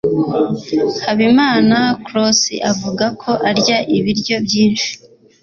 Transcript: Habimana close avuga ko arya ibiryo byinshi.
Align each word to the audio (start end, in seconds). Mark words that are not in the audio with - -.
Habimana 1.05 1.77
close 2.05 2.49
avuga 2.71 3.05
ko 3.21 3.31
arya 3.49 3.77
ibiryo 3.97 4.35
byinshi. 4.45 4.89